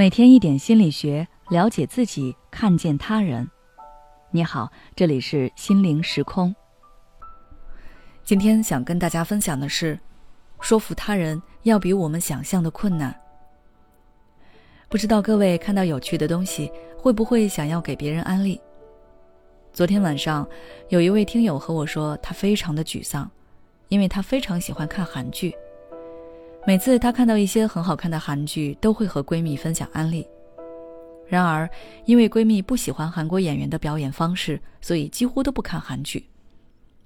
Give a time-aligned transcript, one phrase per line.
[0.00, 3.46] 每天一点心理学，了解自己，看见他人。
[4.30, 6.56] 你好，这里是心灵时空。
[8.24, 10.00] 今天想跟大家分享的是，
[10.58, 13.14] 说服他人要比我们想象的困难。
[14.88, 18.58] 不知道各位看到有趣的东西，会不会想要给别人安利？
[19.70, 20.48] 昨天晚上，
[20.88, 23.30] 有一位听友和我说，他非常的沮丧，
[23.88, 25.54] 因为他非常喜欢看韩剧。
[26.66, 30.26] 每次她看到一些很好看的韩剧，都会和闺蜜分享安利。
[31.26, 31.68] 然而，
[32.04, 36.26] 因为闺蜜不喜欢韩国演员的表演方式，所以几乎都不看韩剧，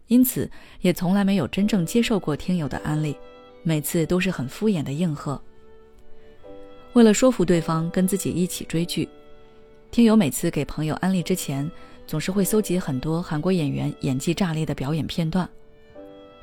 [0.08, 3.16] 因此也从来没有真正接受过听友的安利，
[3.62, 5.40] 每次都是很敷衍的应和。
[6.94, 9.08] 为了说服对方跟自己一起追剧，
[9.90, 11.70] 听友每次给朋友安利之前，
[12.06, 15.48] 总是会搜集很多韩国演员演技炸裂的表演片段。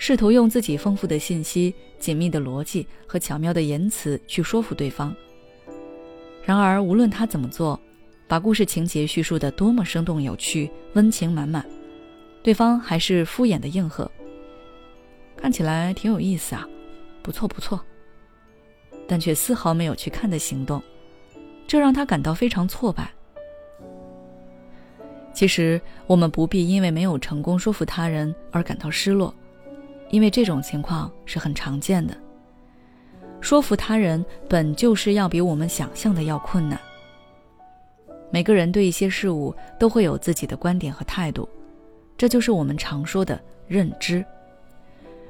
[0.03, 5.15] 试图用自己丰富的信息、紧密的逻辑和巧妙的言辞去说服对方。
[6.43, 7.79] 然而，无论他怎么做，
[8.27, 11.63] 把故事情节叙述的多么生动有趣、温情满满，
[12.41, 14.09] 对方还是敷衍的应和。
[15.37, 16.67] 看起来挺有意思啊，
[17.21, 17.79] 不错不错，
[19.07, 20.81] 但却丝毫没有去看的行动，
[21.67, 23.13] 这让他感到非常挫败。
[25.31, 29.31] 其实，我们不必因为没有成功说服他人而感到失落。
[30.11, 32.15] 因为这种情况是很常见的。
[33.39, 36.79] 说服他人本就是要比我们想象的要困难。
[38.29, 41.49] 每个人对一些事物都会有自己的观点和态度，
[42.17, 44.23] 这就是我们常说的认知。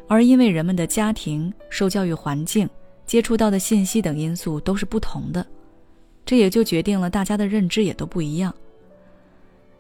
[0.08, 2.70] 而因为人们的家庭、受教育环境、
[3.06, 5.46] 接触到的信息等因素都是不同的，
[6.26, 8.54] 这也就决定了大家的认知也都不一样。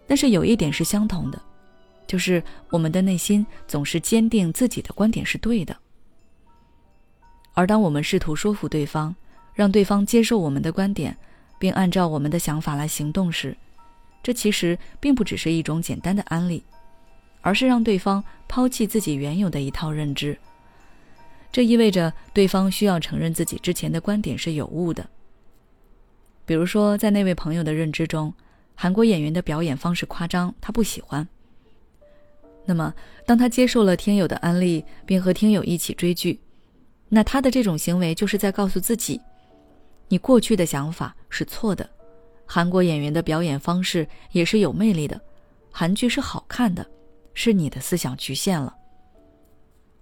[0.08, 1.42] 但是有一点是相同的。
[2.12, 5.74] 就是我们的内心总是坚定自己的观点是对的，
[7.54, 9.16] 而当我们试图说服对方，
[9.54, 11.16] 让对方接受我们的观点，
[11.58, 13.56] 并按照我们的想法来行动时，
[14.22, 16.62] 这其实并不只是一种简单的安利，
[17.40, 20.38] 而是让对方抛弃自己原有的一套认知。
[21.50, 25.10] 这意味着对方需要承认自己之前的观点是有误的。
[26.46, 28.34] 比如说，在那位朋友的认知中，
[28.76, 31.26] 韩国演员的表演方式夸张，他不喜欢。
[32.66, 32.94] 那么，
[33.26, 36.40] 当他接受了听友的安利，并和听友一起追剧，
[37.10, 39.20] 那他的这种行为就是在告诉自己：
[40.08, 41.90] 你过去的想法是错的，
[42.46, 45.20] 韩国演员的表演方式也是有魅力的，
[45.72, 46.86] 韩剧是好看的，
[47.34, 48.76] 是你的思想局限了。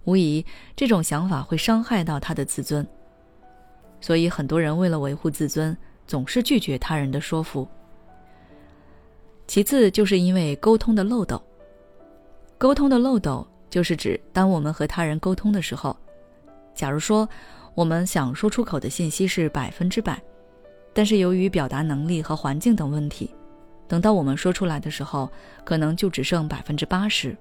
[0.04, 0.44] 无疑，
[0.76, 2.86] 这种想法会伤害到他的自尊。
[4.00, 7.68] 所以，很多人为了维护自尊，总是拒绝他人的说服。
[9.46, 11.42] 其次，就是因为沟通的漏斗。
[12.60, 15.96] 沟通的漏斗，就是指当我们和他人沟通的时候，
[16.74, 17.26] 假如说
[17.74, 20.20] 我们想说出口的信息是百分之百，
[20.92, 23.34] 但是由于表达能力和环境等问题，
[23.88, 25.26] 等到我们说出来的时候，
[25.64, 27.34] 可能就只剩百分之八十。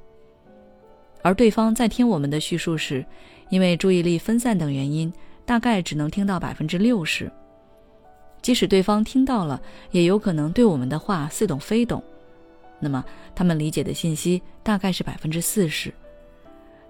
[1.21, 3.05] 而对方在听我们的叙述时，
[3.49, 5.11] 因为注意力分散等原因，
[5.45, 7.29] 大概只能听到百分之六十。
[8.41, 12.01] 即使对方听到了，也有可能对我们的话似懂非懂。
[12.79, 13.03] 那么，
[13.35, 15.93] 他们理解的信息大概是百分之四十。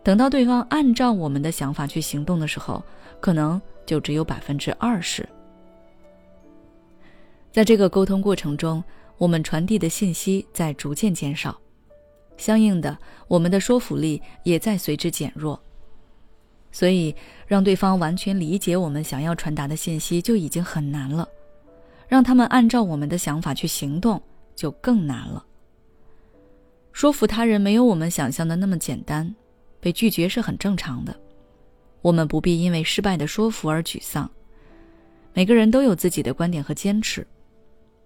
[0.04, 2.82] 等到对方按照我们的想法去行动的时候，
[3.20, 5.28] 可能就只有百分之二十。
[7.52, 8.84] 在这个沟通过程中，
[9.18, 11.60] 我们传递的信息在逐渐减少，
[12.38, 12.98] 相应的，
[13.28, 15.60] 我们的说服力也在随之减弱。
[16.72, 17.14] 所以，
[17.48, 21.28] 让对方完全理解我们想要传达的信息就已经很难了，
[22.08, 24.22] 让他们按照我们的想法去行动
[24.56, 25.44] 就更难了。
[27.00, 29.34] 说服他人没有我们想象的那么简单，
[29.80, 31.18] 被拒绝是很正常的。
[32.02, 34.30] 我们不必因为失败的说服而沮丧。
[35.34, 37.26] 每个人都有自己的观点和坚持。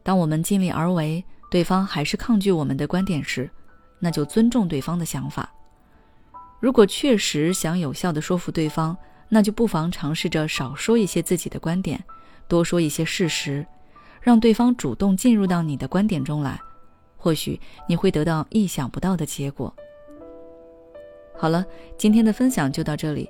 [0.03, 3.49] 当我们尽力而为，对方还是抗拒我们的观点时，
[3.97, 5.51] 那就尊重对方的想法。
[6.59, 8.95] 如果确实想有效的说服对方，
[9.27, 11.99] 那就不妨尝试着少说一些自己的观点，
[12.47, 13.65] 多说一些事实，
[14.21, 16.61] 让对方主动进入到你的观点中来。
[17.23, 19.73] 或许你会得到意想不到的结果。
[21.37, 21.65] 好了，
[21.97, 23.29] 今天的分享就到这里。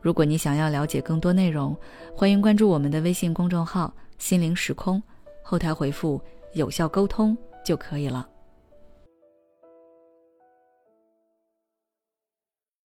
[0.00, 1.76] 如果你想要了解更多内容，
[2.14, 5.02] 欢迎关注我们的微信公众号“心灵时空”，
[5.42, 6.22] 后台回复
[6.54, 7.36] “有效沟通”
[7.66, 8.28] 就可以了。